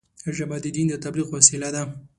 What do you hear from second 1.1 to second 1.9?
وسیله ده